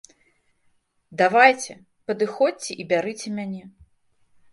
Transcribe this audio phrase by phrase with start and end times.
[1.19, 1.73] Давайце,
[2.11, 3.63] падыходзьце і бярыце мяне.